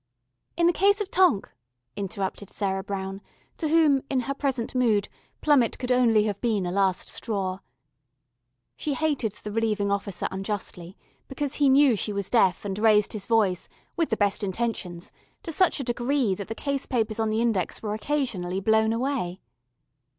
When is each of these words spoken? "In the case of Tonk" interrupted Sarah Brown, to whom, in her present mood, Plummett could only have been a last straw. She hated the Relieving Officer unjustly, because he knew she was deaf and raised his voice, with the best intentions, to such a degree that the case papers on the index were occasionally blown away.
"In 0.57 0.65
the 0.65 0.73
case 0.73 0.99
of 0.99 1.11
Tonk" 1.11 1.47
interrupted 1.95 2.51
Sarah 2.51 2.81
Brown, 2.83 3.21
to 3.57 3.67
whom, 3.67 4.01
in 4.09 4.21
her 4.21 4.33
present 4.33 4.73
mood, 4.73 5.07
Plummett 5.41 5.77
could 5.77 5.91
only 5.91 6.23
have 6.23 6.41
been 6.41 6.65
a 6.65 6.71
last 6.71 7.07
straw. 7.07 7.59
She 8.75 8.95
hated 8.95 9.33
the 9.33 9.51
Relieving 9.51 9.91
Officer 9.91 10.27
unjustly, 10.31 10.97
because 11.27 11.53
he 11.53 11.69
knew 11.69 11.95
she 11.95 12.13
was 12.13 12.31
deaf 12.31 12.65
and 12.65 12.79
raised 12.79 13.13
his 13.13 13.27
voice, 13.27 13.69
with 13.95 14.09
the 14.09 14.17
best 14.17 14.41
intentions, 14.43 15.11
to 15.43 15.51
such 15.51 15.79
a 15.79 15.83
degree 15.83 16.33
that 16.33 16.47
the 16.47 16.55
case 16.55 16.87
papers 16.87 17.19
on 17.19 17.29
the 17.29 17.39
index 17.39 17.83
were 17.83 17.93
occasionally 17.93 18.59
blown 18.59 18.93
away. 18.93 19.39